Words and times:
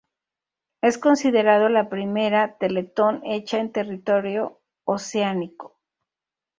Es 0.81 0.97
considerado 0.97 1.69
la 1.69 1.87
primera 1.87 2.57
Teletón 2.57 3.21
hecha 3.23 3.59
en 3.59 3.71
territorio 3.71 4.59
oceánico. 4.83 5.77